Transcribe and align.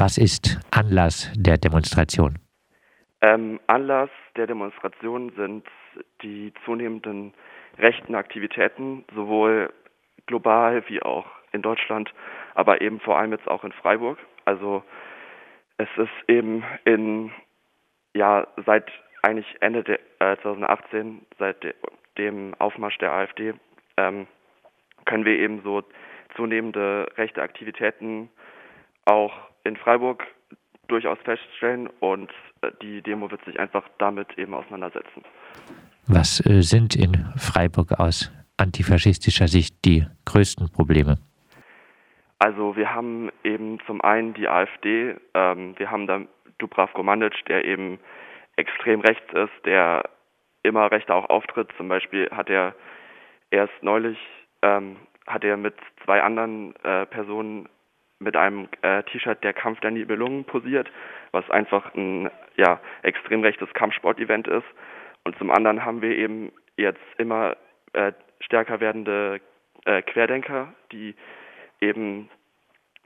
Was 0.00 0.16
ist 0.16 0.58
Anlass 0.70 1.30
der 1.36 1.58
Demonstration? 1.58 2.38
Ähm, 3.20 3.60
Anlass 3.66 4.08
der 4.34 4.46
Demonstration 4.46 5.30
sind 5.36 5.66
die 6.22 6.54
zunehmenden 6.64 7.34
rechten 7.76 8.14
Aktivitäten, 8.14 9.04
sowohl 9.14 9.70
global 10.24 10.82
wie 10.88 11.02
auch 11.02 11.26
in 11.52 11.60
Deutschland, 11.60 12.10
aber 12.54 12.80
eben 12.80 12.98
vor 13.00 13.18
allem 13.18 13.32
jetzt 13.32 13.46
auch 13.46 13.62
in 13.62 13.72
Freiburg. 13.72 14.16
Also 14.46 14.82
es 15.76 15.88
ist 15.98 16.28
eben 16.28 16.64
in 16.86 17.30
ja 18.14 18.46
seit 18.64 18.90
eigentlich 19.20 19.54
Ende 19.60 19.84
de, 19.84 19.98
äh, 20.20 20.38
2018, 20.40 21.26
seit 21.38 21.62
de, 21.62 21.74
dem 22.16 22.54
Aufmarsch 22.54 22.96
der 22.96 23.12
AfD, 23.12 23.52
ähm, 23.98 24.26
können 25.04 25.26
wir 25.26 25.38
eben 25.38 25.60
so 25.62 25.82
zunehmende 26.36 27.06
rechte 27.18 27.42
Aktivitäten 27.42 28.30
auch 29.04 29.49
in 29.64 29.76
Freiburg 29.76 30.26
durchaus 30.88 31.18
feststellen 31.24 31.88
und 32.00 32.30
äh, 32.62 32.70
die 32.82 33.02
Demo 33.02 33.30
wird 33.30 33.44
sich 33.44 33.58
einfach 33.58 33.84
damit 33.98 34.36
eben 34.38 34.54
auseinandersetzen. 34.54 35.22
Was 36.06 36.44
äh, 36.44 36.62
sind 36.62 36.96
in 36.96 37.14
Freiburg 37.36 37.92
aus 37.98 38.32
antifaschistischer 38.56 39.48
Sicht 39.48 39.84
die 39.84 40.06
größten 40.24 40.70
Probleme? 40.72 41.18
Also 42.38 42.76
wir 42.76 42.92
haben 42.94 43.30
eben 43.44 43.78
zum 43.86 44.00
einen 44.00 44.34
die 44.34 44.48
AfD, 44.48 45.14
ähm, 45.34 45.74
wir 45.78 45.90
haben 45.90 46.06
da 46.06 46.22
Dubravko 46.58 47.02
Mandic, 47.02 47.44
der 47.46 47.64
eben 47.64 47.98
extrem 48.56 49.00
rechts 49.00 49.32
ist, 49.32 49.66
der 49.66 50.08
immer 50.62 50.90
rechter 50.90 51.14
auch 51.14 51.28
auftritt. 51.28 51.70
Zum 51.76 51.88
Beispiel 51.88 52.28
hat 52.30 52.50
er 52.50 52.74
erst 53.50 53.72
neulich 53.82 54.18
ähm, 54.62 54.96
hat 55.26 55.44
er 55.44 55.56
mit 55.56 55.74
zwei 56.04 56.22
anderen 56.22 56.74
äh, 56.82 57.06
Personen 57.06 57.68
mit 58.20 58.36
einem 58.36 58.68
äh, 58.82 59.02
T-Shirt 59.04 59.42
der 59.42 59.52
Kampf 59.52 59.80
der 59.80 59.90
Nibelungen 59.90 60.44
posiert, 60.44 60.90
was 61.32 61.48
einfach 61.50 61.94
ein 61.94 62.30
ja, 62.56 62.80
extrem 63.02 63.42
rechtes 63.42 63.72
Kampfsportevent 63.72 64.46
ist. 64.46 64.66
Und 65.24 65.36
zum 65.38 65.50
anderen 65.50 65.84
haben 65.84 66.02
wir 66.02 66.16
eben 66.16 66.52
jetzt 66.76 67.00
immer 67.18 67.56
äh, 67.92 68.12
stärker 68.40 68.80
werdende 68.80 69.40
äh, 69.84 70.02
Querdenker, 70.02 70.72
die 70.92 71.14
eben 71.80 72.28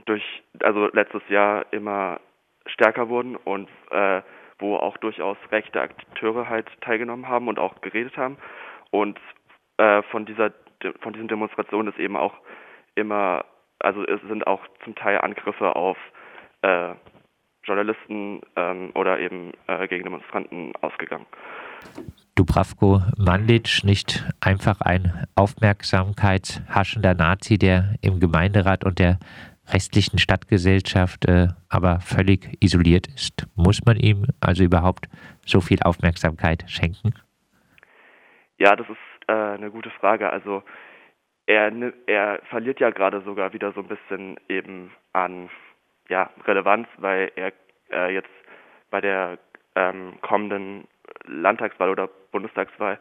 durch, 0.04 0.42
also 0.60 0.88
letztes 0.92 1.22
Jahr 1.28 1.66
immer 1.72 2.20
stärker 2.66 3.08
wurden 3.08 3.36
und 3.36 3.68
äh, 3.90 4.22
wo 4.58 4.76
auch 4.76 4.96
durchaus 4.98 5.36
rechte 5.50 5.80
Akteure 5.80 6.48
halt 6.48 6.66
teilgenommen 6.80 7.28
haben 7.28 7.48
und 7.48 7.58
auch 7.58 7.80
geredet 7.80 8.16
haben. 8.16 8.36
Und 8.90 9.18
äh, 9.78 10.02
von 10.02 10.26
dieser 10.26 10.52
von 11.00 11.14
diesen 11.14 11.28
Demonstrationen 11.28 11.92
ist 11.92 11.98
eben 11.98 12.16
auch 12.16 12.34
immer 12.94 13.44
also 13.78 14.04
es 14.04 14.20
sind 14.28 14.46
auch 14.46 14.60
zum 14.82 14.94
Teil 14.94 15.18
Angriffe 15.18 15.76
auf 15.76 15.96
äh, 16.62 16.94
Journalisten 17.64 18.42
ähm, 18.56 18.90
oder 18.94 19.18
eben 19.18 19.52
äh, 19.66 19.88
gegen 19.88 20.04
Demonstranten 20.04 20.74
ausgegangen. 20.80 21.26
Dubravko 22.34 23.00
Mandic 23.16 23.84
nicht 23.84 24.24
einfach 24.40 24.80
ein 24.80 25.26
aufmerksamkeitshaschender 25.34 27.14
Nazi, 27.14 27.58
der 27.58 27.94
im 28.02 28.20
Gemeinderat 28.20 28.84
und 28.84 28.98
der 28.98 29.18
restlichen 29.72 30.18
Stadtgesellschaft 30.18 31.26
äh, 31.26 31.48
aber 31.68 32.00
völlig 32.00 32.62
isoliert 32.62 33.06
ist. 33.08 33.46
Muss 33.54 33.84
man 33.84 33.96
ihm 33.96 34.26
also 34.40 34.62
überhaupt 34.62 35.08
so 35.46 35.60
viel 35.60 35.80
Aufmerksamkeit 35.82 36.64
schenken? 36.66 37.14
Ja, 38.58 38.76
das 38.76 38.88
ist 38.88 39.28
äh, 39.28 39.32
eine 39.32 39.70
gute 39.70 39.90
Frage. 39.90 40.30
Also 40.30 40.62
er, 41.46 41.72
er 42.06 42.40
verliert 42.48 42.80
ja 42.80 42.90
gerade 42.90 43.20
sogar 43.22 43.52
wieder 43.52 43.72
so 43.72 43.80
ein 43.80 43.88
bisschen 43.88 44.38
eben 44.48 44.92
an 45.12 45.50
ja, 46.08 46.30
Relevanz, 46.46 46.88
weil 46.98 47.32
er 47.36 47.52
äh, 47.90 48.12
jetzt 48.12 48.30
bei 48.90 49.00
der 49.00 49.38
ähm, 49.74 50.18
kommenden 50.20 50.86
Landtagswahl 51.26 51.90
oder 51.90 52.08
Bundestagswahl, 52.32 52.98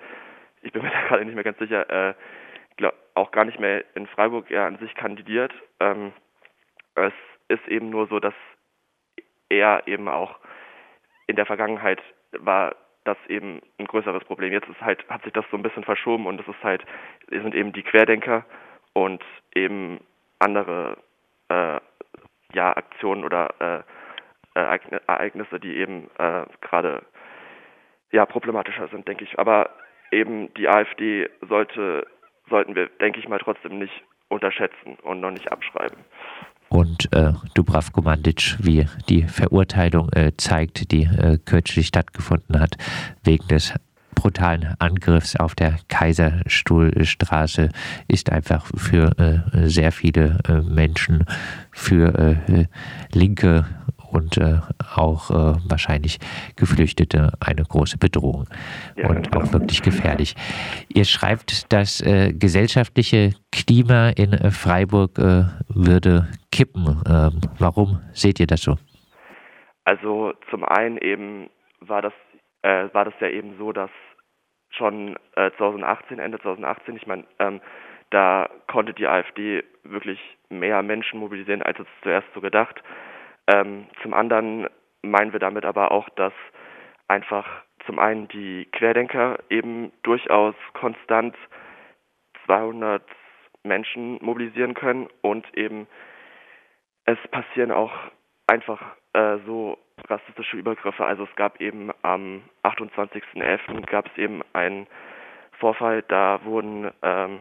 ich 0.62 0.72
bin 0.72 0.82
mir 0.82 0.92
da 0.92 1.02
gerade 1.08 1.26
nicht 1.26 1.36
mehr 1.36 1.44
ganz 1.44 1.60
sicher, 1.60 1.90
äh, 1.90 2.14
glaub, 2.78 2.94
auch 3.14 3.32
gar 3.32 3.46
nicht 3.46 3.60
mehr 3.60 3.84
in 3.96 4.08
Freiburg 4.08 4.50
er 4.50 4.66
an 4.66 4.78
sich 4.80 4.94
kandidiert. 4.96 5.54
Ähm, 5.80 6.14
es 6.96 7.14
ist 7.48 7.68
eben 7.68 7.90
nur 7.90 8.08
so, 8.08 8.20
dass 8.20 8.34
er 9.50 9.88
eben 9.88 10.08
auch 10.08 10.40
in 11.28 11.36
der 11.36 11.46
Vergangenheit 11.46 12.02
war 12.32 12.76
das 13.06 13.18
eben 13.28 13.62
ein 13.78 13.86
größeres 13.86 14.24
Problem. 14.26 14.54
Jetzt 14.54 14.70
ist 14.70 14.82
halt, 14.82 15.08
hat 15.10 15.24
sich 15.24 15.34
das 15.34 15.46
so 15.52 15.58
ein 15.58 15.64
bisschen 15.64 15.84
verschoben 15.84 16.26
und 16.26 16.40
es 16.40 16.48
ist 16.48 16.64
halt, 16.64 16.84
sind 17.30 17.56
eben 17.56 17.74
die 17.74 17.84
Querdenker 17.84 18.46
und 18.94 19.24
eben 19.54 20.00
andere 20.40 20.98
äh, 21.50 21.80
ja, 22.54 22.76
Aktionen 22.76 23.24
oder 23.24 23.50
äh, 23.60 23.84
Ereignisse, 24.56 25.60
die 25.60 25.78
eben 25.78 26.10
äh, 26.18 26.46
gerade 26.62 27.04
ja, 28.12 28.26
problematischer 28.26 28.88
sind, 28.90 29.08
denke 29.08 29.24
ich. 29.24 29.40
Aber 29.40 29.72
eben 30.12 30.54
die 30.54 30.70
AfD 30.70 31.30
sollte, 31.42 32.06
sollten 32.50 32.76
wir, 32.76 32.88
denke 32.88 33.20
ich 33.20 33.28
mal, 33.28 33.40
trotzdem 33.40 33.80
nicht 33.80 34.04
unterschätzen 34.30 34.98
und 35.02 35.20
noch 35.20 35.32
nicht 35.32 35.52
abschreiben 35.52 35.98
und 36.74 37.14
äh, 37.14 37.34
Dubravko 37.54 38.02
Mandic, 38.02 38.58
wie 38.60 38.88
die 39.08 39.24
Verurteilung 39.24 40.12
äh, 40.12 40.32
zeigt, 40.38 40.92
die 40.92 41.04
äh, 41.04 41.38
kürzlich 41.46 41.88
stattgefunden 41.88 42.60
hat, 42.60 42.78
wegen 43.24 43.48
des 43.48 43.74
brutalen 44.16 44.74
Angriffs 44.80 45.36
auf 45.36 45.54
der 45.54 45.78
Kaiserstuhlstraße 45.88 47.70
ist 48.08 48.32
einfach 48.32 48.66
für 48.76 49.12
äh, 49.20 49.70
sehr 49.70 49.92
viele 49.92 50.40
äh, 50.48 50.62
Menschen, 50.62 51.26
für 51.72 52.38
äh, 52.48 52.66
linke 53.12 53.66
und 54.14 54.38
äh, 54.38 54.60
auch 54.96 55.30
äh, 55.30 55.56
wahrscheinlich 55.70 56.20
Geflüchtete 56.56 57.32
eine 57.40 57.64
große 57.64 57.98
Bedrohung 57.98 58.48
ja, 58.96 59.10
und 59.10 59.32
genau. 59.32 59.46
auch 59.46 59.54
wirklich 59.54 59.82
gefährlich. 59.82 60.36
Ihr 60.90 61.06
schreibt, 61.06 61.72
das 61.74 62.02
äh, 62.02 62.34
gesellschaftliche 62.34 63.32
Klima 63.52 64.10
in 64.10 64.34
äh, 64.34 64.52
Freiburg 64.52 65.18
äh, 65.18 65.46
würde 65.68 66.28
kippen. 66.52 67.02
Ähm, 67.10 67.42
warum 67.60 68.00
seht 68.14 68.40
ihr 68.40 68.48
das 68.48 68.62
so? 68.62 68.78
Also 69.86 70.34
zum 70.50 70.64
einen 70.64 70.98
eben 70.98 71.50
war 71.80 72.02
das 72.02 72.14
äh, 72.62 72.88
war 72.94 73.06
das 73.06 73.14
ja 73.20 73.28
eben 73.28 73.58
so, 73.58 73.74
dass 73.74 73.90
schon 74.70 75.16
2018 75.36 76.18
Ende 76.18 76.40
2018, 76.40 76.96
ich 76.96 77.06
meine 77.06 77.26
ähm, 77.38 77.62
da 78.14 78.48
konnte 78.68 78.94
die 78.94 79.08
AfD 79.08 79.64
wirklich 79.84 80.20
mehr 80.50 80.84
Menschen 80.84 81.20
mobilisieren, 81.20 81.64
als 81.64 81.80
es 81.80 81.88
zuerst 82.04 82.28
so 82.34 82.42
gedacht. 82.42 82.82
Ähm, 83.48 83.88
zum 84.02 84.14
anderen 84.14 84.68
meinen 85.02 85.34
wir 85.34 85.40
damit 85.40 85.66
aber 85.66 85.92
auch, 85.92 86.08
dass 86.10 86.34
einfach 87.08 87.46
zum 87.86 88.00
einen 88.00 88.28
die 88.30 88.68
Querdenker 88.72 89.40
eben 89.50 89.92
durchaus 90.04 90.56
konstant 90.74 91.36
200 92.46 93.04
Menschen 93.64 94.20
mobilisieren 94.22 94.74
können 94.74 95.08
und 95.22 95.46
eben 95.58 95.88
es 97.06 97.18
passieren 97.32 97.72
auch 97.72 97.92
einfach 98.48 98.82
äh, 99.14 99.38
so 99.46 99.78
rassistische 100.08 100.58
Übergriffe. 100.58 101.06
Also 101.06 101.24
es 101.24 101.36
gab 101.36 101.62
eben 101.62 101.92
am 102.02 102.44
28.11. 102.64 103.86
gab 103.90 104.08
es 104.08 104.18
eben 104.18 104.42
einen 104.54 104.88
Vorfall, 105.60 106.02
da 106.04 106.44
wurden 106.44 106.92
ähm, 107.02 107.40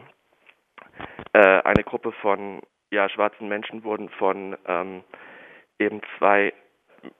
äh, 1.33 1.61
eine 1.63 1.83
Gruppe 1.83 2.11
von 2.13 2.61
ja, 2.91 3.09
schwarzen 3.09 3.47
Menschen 3.47 3.83
wurden 3.83 4.09
von 4.09 4.55
ähm, 4.67 5.03
eben 5.83 6.01
zwei 6.17 6.53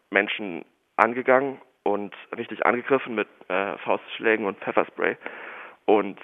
Menschen 0.10 0.66
angegangen 0.96 1.60
und 1.84 2.16
richtig 2.38 2.66
angegriffen 2.66 3.16
mit 3.16 3.28
äh, 3.50 3.78
Faustschlägen 3.80 4.46
und 4.46 4.58
Pfefferspray. 4.60 5.18
Und 5.86 6.20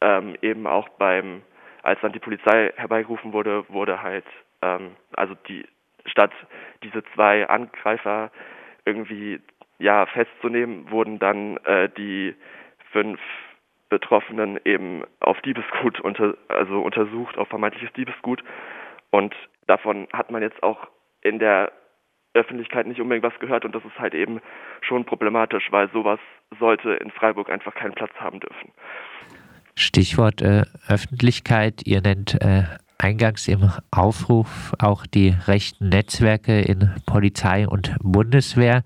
ähm, 0.00 0.36
eben 0.42 0.66
auch 0.66 0.88
beim, 0.90 1.42
als 1.82 2.00
dann 2.00 2.12
die 2.12 2.18
Polizei 2.18 2.72
herbeigerufen 2.76 3.32
wurde, 3.32 3.64
wurde 3.68 4.02
halt, 4.02 4.26
ähm, 4.62 4.96
also 5.16 5.34
die 5.48 5.66
statt 6.06 6.32
diese 6.82 7.02
zwei 7.14 7.48
Angreifer 7.48 8.30
irgendwie 8.84 9.40
ja 9.78 10.06
festzunehmen, 10.06 10.90
wurden 10.90 11.18
dann 11.18 11.56
äh, 11.58 11.88
die 11.96 12.34
fünf 12.92 13.20
Betroffenen 13.88 14.58
eben 14.64 15.04
auf 15.20 15.40
Diebesgut 15.42 16.00
unter, 16.00 16.34
also 16.48 16.80
untersucht, 16.82 17.38
auf 17.38 17.48
vermeintliches 17.48 17.92
Diebesgut. 17.94 18.42
Und 19.10 19.34
davon 19.66 20.08
hat 20.12 20.30
man 20.30 20.42
jetzt 20.42 20.62
auch 20.62 20.88
in 21.22 21.38
der 21.38 21.72
Öffentlichkeit 22.38 22.86
nicht 22.86 23.00
unbedingt 23.00 23.24
was 23.24 23.38
gehört 23.40 23.64
und 23.64 23.74
das 23.74 23.84
ist 23.84 23.98
halt 23.98 24.14
eben 24.14 24.40
schon 24.80 25.04
problematisch, 25.04 25.68
weil 25.70 25.88
sowas 25.90 26.20
sollte 26.58 26.92
in 26.92 27.10
Freiburg 27.10 27.50
einfach 27.50 27.74
keinen 27.74 27.94
Platz 27.94 28.12
haben 28.16 28.40
dürfen. 28.40 28.72
Stichwort 29.74 30.42
äh, 30.42 30.62
Öffentlichkeit. 30.88 31.86
Ihr 31.86 32.00
nennt 32.00 32.34
äh, 32.42 32.64
eingangs 32.98 33.46
im 33.46 33.70
Aufruf 33.90 34.74
auch 34.78 35.06
die 35.06 35.34
rechten 35.46 35.88
Netzwerke 35.88 36.60
in 36.60 36.90
Polizei 37.06 37.66
und 37.66 37.94
Bundeswehr. 38.02 38.82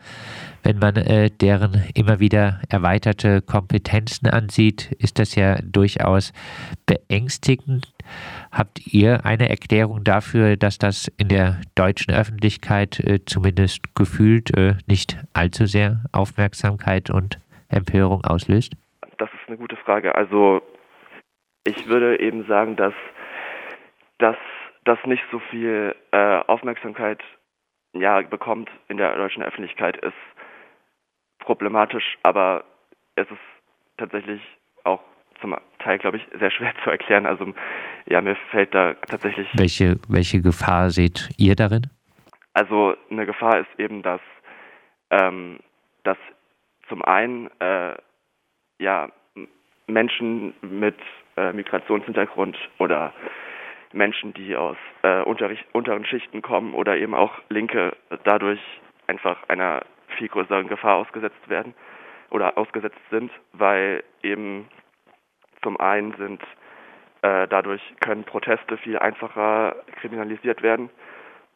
Wenn 0.62 0.78
man 0.78 0.96
äh, 0.96 1.30
deren 1.30 1.82
immer 1.94 2.20
wieder 2.20 2.60
erweiterte 2.68 3.40
Kompetenzen 3.40 4.28
ansieht, 4.28 4.92
ist 4.98 5.18
das 5.18 5.34
ja 5.34 5.56
durchaus 5.62 6.32
beängstigend. 6.86 7.92
Habt 8.52 8.86
ihr 8.86 9.24
eine 9.24 9.48
Erklärung 9.48 10.04
dafür, 10.04 10.56
dass 10.58 10.76
das 10.78 11.08
in 11.18 11.28
der 11.28 11.62
deutschen 11.74 12.14
Öffentlichkeit 12.14 13.00
äh, 13.00 13.24
zumindest 13.24 13.94
gefühlt 13.94 14.54
äh, 14.56 14.74
nicht 14.86 15.16
allzu 15.32 15.64
sehr 15.64 16.04
Aufmerksamkeit 16.12 17.08
und 17.08 17.38
Empörung 17.70 18.22
auslöst? 18.24 18.74
Das 19.16 19.30
ist 19.32 19.48
eine 19.48 19.56
gute 19.56 19.76
Frage. 19.76 20.14
Also 20.14 20.60
ich 21.64 21.88
würde 21.88 22.20
eben 22.20 22.44
sagen, 22.46 22.76
dass, 22.76 22.94
das 24.18 24.98
nicht 25.06 25.22
so 25.30 25.38
viel 25.38 25.94
äh, 26.10 26.40
Aufmerksamkeit 26.46 27.22
ja, 27.94 28.20
bekommt 28.20 28.70
in 28.88 28.96
der 28.96 29.16
deutschen 29.16 29.42
Öffentlichkeit, 29.42 29.96
ist 29.96 30.12
problematisch, 31.38 32.18
aber 32.22 32.64
es 33.16 33.30
ist 33.30 33.38
tatsächlich 33.96 34.40
auch 34.84 35.00
zum 35.40 35.56
Teil, 35.78 35.98
glaube 35.98 36.18
ich, 36.18 36.26
sehr 36.38 36.50
schwer 36.50 36.72
zu 36.84 36.90
erklären. 36.90 37.26
Also 37.26 37.52
ja, 38.06 38.20
mir 38.20 38.36
fällt 38.50 38.74
da 38.74 38.94
tatsächlich. 38.94 39.48
Welche, 39.54 39.98
welche 40.08 40.40
Gefahr 40.40 40.90
seht 40.90 41.30
ihr 41.36 41.54
darin? 41.54 41.86
Also 42.54 42.94
eine 43.10 43.26
Gefahr 43.26 43.60
ist 43.60 43.78
eben, 43.78 44.02
dass, 44.02 44.20
ähm, 45.10 45.60
dass 46.04 46.18
zum 46.88 47.02
einen 47.02 47.48
äh, 47.60 47.94
ja, 48.78 49.08
Menschen 49.86 50.54
mit 50.60 50.96
äh, 51.36 51.52
Migrationshintergrund 51.52 52.56
oder 52.78 53.12
Menschen, 53.92 54.34
die 54.34 54.56
aus 54.56 54.76
äh, 55.02 55.22
unteren 55.22 56.04
Schichten 56.06 56.42
kommen 56.42 56.74
oder 56.74 56.96
eben 56.96 57.14
auch 57.14 57.32
Linke 57.48 57.96
dadurch 58.24 58.60
einfach 59.06 59.48
einer 59.48 59.82
viel 60.16 60.28
größeren 60.28 60.68
Gefahr 60.68 60.96
ausgesetzt 60.96 61.48
werden 61.48 61.74
oder 62.30 62.56
ausgesetzt 62.56 63.00
sind, 63.10 63.30
weil 63.52 64.02
eben 64.22 64.68
zum 65.62 65.78
einen 65.78 66.14
sind 66.16 66.42
dadurch 67.22 67.80
können 68.00 68.24
Proteste 68.24 68.76
viel 68.78 68.98
einfacher 68.98 69.76
kriminalisiert 70.00 70.62
werden 70.62 70.90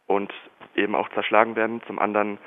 und 0.07 0.33
eben 0.77 0.95
auch 0.95 1.09
zerschlagen 1.11 1.57
werden. 1.57 1.83
Zum 1.87 1.99
anderen 1.99 2.39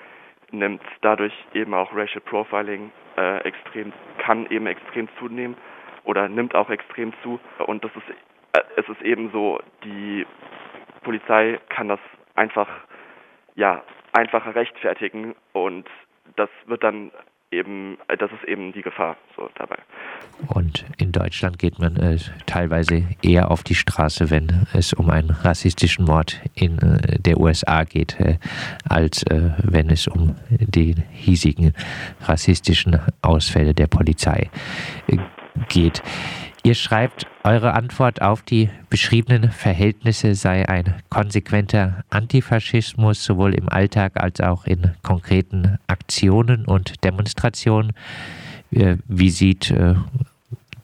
nimmt 0.51 0.81
dadurch 1.01 1.33
eben 1.54 1.74
auch 1.74 1.94
Racial 1.94 2.21
Profiling 2.21 2.92
äh, 3.18 3.39
extrem, 3.44 3.94
kann 4.19 4.50
eben 4.50 4.68
extrem 4.68 5.07
zunehmen 5.19 5.57
oder 6.04 6.27
nimmt 6.30 6.56
auch 6.56 6.69
extrem 6.69 7.13
zu. 7.24 7.39
Und 7.66 7.83
das 7.83 7.92
ist, 7.95 8.10
äh, 8.54 8.62
es 8.77 8.88
ist 8.89 9.01
eben 9.01 9.31
so, 9.31 9.60
die 9.83 10.25
Polizei 11.04 11.60
kann 11.69 11.88
das 11.88 12.00
einfach, 12.36 12.69
ja, 13.56 13.83
einfacher 14.13 14.56
rechtfertigen 14.56 15.36
und 15.54 15.88
das 16.36 16.50
wird 16.65 16.83
dann 16.83 17.12
eben, 17.51 17.98
äh, 18.07 18.18
das 18.18 18.31
ist 18.31 18.44
eben 18.48 18.72
die 18.74 18.81
Gefahr 18.81 19.18
so 19.36 19.50
dabei. 19.56 19.78
Und 20.48 20.86
in 20.98 21.12
Deutschland 21.12 21.60
geht 21.60 21.80
man 21.80 21.96
äh, 21.98 22.18
teilweise 22.46 23.07
eher 23.22 23.51
auf 23.51 23.63
die 23.63 23.75
Straße, 23.75 24.30
wenn 24.30 24.68
es 24.74 24.94
um 24.94 25.10
einen 25.10 25.31
rassistischen 25.31 26.06
Mord 26.06 26.40
in 26.54 26.78
äh, 26.80 27.19
der 27.19 27.40
USA 27.40 27.84
geht, 27.84 28.19
äh, 28.19 28.38
als 28.88 29.24
äh, 29.24 29.51
wenn 29.63 29.90
es 29.90 30.07
um 30.07 30.36
die 30.50 30.96
hiesigen 31.12 31.74
rassistischen 32.22 33.00
Ausfälle 33.22 33.74
der 33.74 33.88
Polizei 33.88 34.50
äh, 35.07 35.18
geht. 35.68 36.01
Ihr 36.63 36.75
schreibt, 36.75 37.25
eure 37.50 37.74
Antwort 37.74 38.22
auf 38.22 38.44
die 38.44 38.69
beschriebenen 38.92 39.50
Verhältnisse 39.50 40.36
sei 40.36 40.69
ein 40.69 41.01
konsequenter 41.10 42.04
Antifaschismus 42.12 43.24
sowohl 43.25 43.56
im 43.56 43.69
Alltag 43.69 44.22
als 44.22 44.40
auch 44.40 44.68
in 44.68 44.94
konkreten 45.01 45.80
Aktionen 45.88 46.66
und 46.68 47.04
Demonstrationen. 47.04 47.94
Äh, 48.72 48.98
wie 49.07 49.31
sieht 49.31 49.72
äh, 49.72 49.96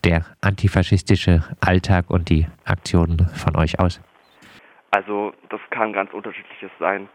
der 0.03 0.25
antifaschistische 0.41 1.43
Alltag 1.61 2.09
und 2.09 2.29
die 2.29 2.47
Aktionen 2.65 3.27
von 3.35 3.55
euch 3.55 3.79
aus? 3.79 4.01
Also 4.89 5.33
das 5.49 5.61
kann 5.69 5.93
ganz 5.93 6.13
unterschiedliches 6.13 6.71
sein. 6.79 7.07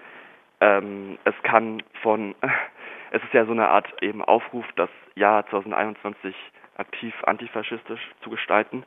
Ähm, 0.60 1.18
es 1.24 1.34
kann 1.42 1.82
von, 2.02 2.36
es 3.10 3.20
ist 3.24 3.34
ja 3.34 3.44
so 3.46 3.52
eine 3.52 3.66
Art 3.66 3.88
eben 4.00 4.22
Aufruf, 4.22 4.66
das 4.76 4.90
Jahr 5.16 5.44
2021 5.48 6.36
aktiv 6.76 7.14
antifaschistisch 7.24 8.00
zu 8.22 8.30
gestalten. 8.30 8.84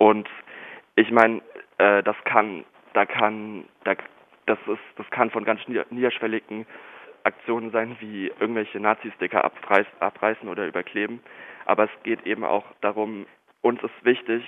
Und 0.00 0.30
ich 0.96 1.10
meine, 1.10 1.42
äh, 1.76 2.02
das 2.02 2.16
kann, 2.24 2.64
da 2.94 3.04
kann, 3.04 3.66
da, 3.84 3.94
das 4.46 4.58
ist, 4.66 4.80
das 4.96 5.08
kann 5.10 5.30
von 5.30 5.44
ganz 5.44 5.60
niederschwelligen 5.90 6.66
Aktionen 7.24 7.70
sein, 7.70 7.98
wie 8.00 8.28
irgendwelche 8.40 8.80
Nazi-Sticker 8.80 9.44
abreiß, 9.44 9.86
abreißen 10.00 10.48
oder 10.48 10.66
überkleben. 10.66 11.20
Aber 11.66 11.84
es 11.84 11.90
geht 12.02 12.26
eben 12.26 12.44
auch 12.44 12.64
darum, 12.80 13.26
uns 13.60 13.82
ist 13.82 14.04
wichtig, 14.04 14.42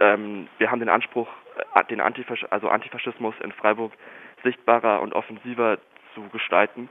ähm, 0.00 0.48
wir 0.58 0.72
haben 0.72 0.80
den 0.80 0.88
Anspruch, 0.88 1.28
äh, 1.76 1.84
den 1.84 2.00
Antifasch 2.00 2.44
also 2.50 2.68
Antifaschismus 2.68 3.36
in 3.44 3.52
Freiburg 3.52 3.92
sichtbarer 4.42 5.00
und 5.02 5.14
offensiver 5.14 5.78
zu 6.14 6.22
gestalten. 6.30 6.90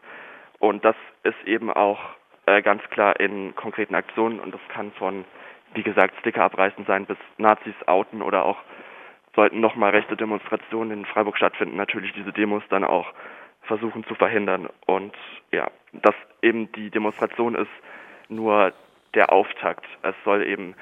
Und 0.59 0.85
das 0.85 0.95
ist 1.23 1.43
eben 1.45 1.69
auch 1.69 1.99
äh, 2.45 2.61
ganz 2.61 2.81
klar 2.91 3.19
in 3.19 3.53
konkreten 3.55 3.93
Aktionen 3.93 4.39
und 4.39 4.53
das 4.53 4.61
kann 4.69 4.93
von 4.93 5.25
wie 5.75 5.83
gesagt, 5.83 6.15
Sticker 6.19 6.43
abreißen 6.43 6.85
sein, 6.85 7.05
bis 7.05 7.17
Nazis 7.37 7.75
outen 7.85 8.21
oder 8.21 8.45
auch 8.45 8.57
sollten 9.35 9.59
nochmal 9.59 9.91
rechte 9.91 10.15
Demonstrationen 10.15 10.99
in 10.99 11.05
Freiburg 11.05 11.37
stattfinden, 11.37 11.75
natürlich 11.75 12.13
diese 12.13 12.31
Demos 12.31 12.63
dann 12.69 12.83
auch 12.83 13.13
versuchen 13.63 14.05
zu 14.05 14.15
verhindern. 14.15 14.69
Und 14.85 15.13
ja, 15.51 15.67
dass 15.91 16.15
eben 16.41 16.71
die 16.71 16.89
Demonstration 16.89 17.55
ist 17.55 17.71
nur 18.29 18.73
der 19.13 19.31
Auftakt. 19.31 19.85
Es 20.03 20.15
soll 20.23 20.43
eben 20.43 20.75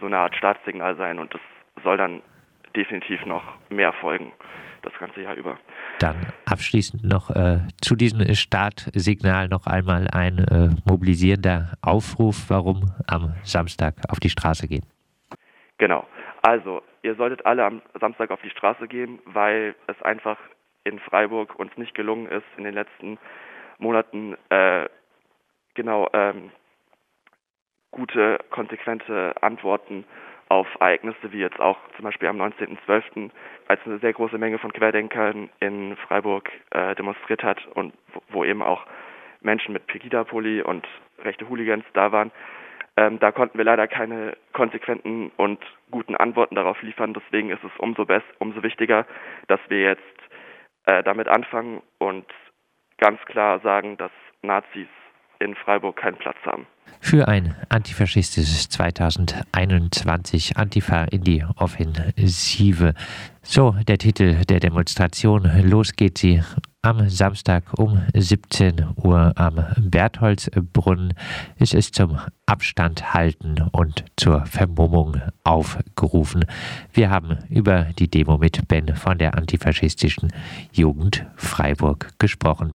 so 0.00 0.06
eine 0.06 0.18
Art 0.18 0.34
Staatssignal 0.36 0.96
sein 0.96 1.18
und 1.18 1.34
es 1.34 1.40
soll 1.82 1.96
dann 1.96 2.22
definitiv 2.74 3.24
noch 3.26 3.42
mehr 3.68 3.92
folgen 3.92 4.32
das 4.82 4.92
ganze 4.98 5.22
Jahr 5.22 5.34
über. 5.34 5.58
Dann 5.98 6.16
abschließend 6.46 7.04
noch 7.04 7.30
äh, 7.30 7.58
zu 7.80 7.96
diesem 7.96 8.34
Startsignal 8.34 9.48
noch 9.48 9.66
einmal 9.66 10.08
ein 10.12 10.38
äh, 10.38 10.68
mobilisierender 10.88 11.72
Aufruf, 11.82 12.46
warum 12.48 12.92
am 13.06 13.34
Samstag 13.42 13.94
auf 14.08 14.20
die 14.20 14.30
Straße 14.30 14.68
gehen. 14.68 14.84
Genau. 15.78 16.06
Also, 16.42 16.82
ihr 17.02 17.14
solltet 17.16 17.44
alle 17.44 17.64
am 17.64 17.82
Samstag 18.00 18.30
auf 18.30 18.40
die 18.42 18.50
Straße 18.50 18.88
gehen, 18.88 19.18
weil 19.24 19.74
es 19.86 20.00
einfach 20.02 20.38
in 20.84 20.98
Freiburg 20.98 21.58
uns 21.58 21.76
nicht 21.76 21.94
gelungen 21.94 22.26
ist, 22.26 22.46
in 22.56 22.64
den 22.64 22.74
letzten 22.74 23.18
Monaten 23.78 24.36
äh, 24.48 24.88
genau 25.74 26.08
ähm, 26.12 26.50
gute, 27.90 28.38
konsequente 28.50 29.34
Antworten 29.42 30.04
auf 30.50 30.66
Ereignisse 30.80 31.32
wie 31.32 31.38
jetzt 31.38 31.60
auch 31.60 31.78
zum 31.94 32.04
Beispiel 32.04 32.28
am 32.28 32.40
19.12., 32.40 33.30
als 33.68 33.80
eine 33.86 33.98
sehr 33.98 34.12
große 34.12 34.36
Menge 34.36 34.58
von 34.58 34.72
Querdenkern 34.72 35.48
in 35.60 35.96
Freiburg 35.96 36.50
äh, 36.72 36.96
demonstriert 36.96 37.44
hat 37.44 37.64
und 37.74 37.94
wo, 38.30 38.44
eben 38.44 38.60
auch 38.60 38.84
Menschen 39.40 39.72
mit 39.72 39.86
Pegida-Pulli 39.86 40.62
und 40.62 40.86
rechte 41.22 41.48
Hooligans 41.48 41.84
da 41.92 42.10
waren. 42.10 42.32
Ähm, 42.96 43.20
da 43.20 43.30
konnten 43.30 43.58
wir 43.58 43.64
leider 43.64 43.86
keine 43.86 44.36
konsequenten 44.52 45.30
und 45.36 45.60
guten 45.92 46.16
Antworten 46.16 46.56
darauf 46.56 46.82
liefern. 46.82 47.14
Deswegen 47.14 47.50
ist 47.50 47.62
es 47.62 47.70
umso, 47.78 48.04
best, 48.04 48.26
umso 48.40 48.64
wichtiger, 48.64 49.06
dass 49.46 49.60
wir 49.68 49.80
jetzt 49.82 50.02
äh, 50.86 51.04
damit 51.04 51.28
anfangen 51.28 51.80
und 51.98 52.26
ganz 52.98 53.20
klar 53.26 53.60
sagen, 53.60 53.96
dass 53.98 54.10
Nazis 54.42 54.88
in 55.40 55.54
Freiburg 55.54 55.96
keinen 55.96 56.16
Platz 56.16 56.36
haben. 56.44 56.66
Für 57.00 57.28
ein 57.28 57.54
antifaschistisches 57.70 58.68
2021 58.68 60.56
Antifa 60.56 61.04
in 61.04 61.24
die 61.24 61.44
Offensive. 61.56 62.94
So 63.42 63.74
der 63.88 63.98
Titel 63.98 64.44
der 64.44 64.60
Demonstration. 64.60 65.50
Los 65.64 65.94
geht 65.94 66.18
sie 66.18 66.42
am 66.82 67.08
Samstag 67.08 67.64
um 67.78 68.02
17 68.14 68.86
Uhr 68.96 69.32
am 69.36 69.64
Bertholdsbrunnen. 69.78 71.14
Es 71.58 71.74
ist 71.74 71.94
zum 71.94 72.18
Abstand 72.46 73.14
halten 73.14 73.56
und 73.72 74.04
zur 74.16 74.46
Vermummung 74.46 75.20
aufgerufen. 75.44 76.44
Wir 76.92 77.10
haben 77.10 77.38
über 77.48 77.84
die 77.98 78.08
Demo 78.08 78.38
mit 78.38 78.66
Ben 78.68 78.94
von 78.94 79.18
der 79.18 79.36
antifaschistischen 79.36 80.32
Jugend 80.72 81.26
Freiburg 81.36 82.10
gesprochen. 82.18 82.68